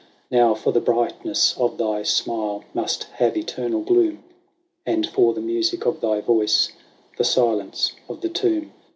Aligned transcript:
Now, 0.31 0.55
for 0.55 0.71
the 0.73 0.79
brightness 0.79 1.55
of 1.59 1.77
thy 1.77 2.01
smile, 2.01 2.63
must 2.73 3.03
have 3.19 3.37
eternal 3.37 3.81
gloom. 3.81 4.23
And 4.83 5.05
for 5.05 5.31
the 5.35 5.41
music 5.41 5.85
of 5.85 6.01
thy 6.01 6.21
voice, 6.21 6.71
the 7.19 7.23
silence 7.23 7.91
of 8.09 8.21
the 8.21 8.29
tomb. 8.29 8.73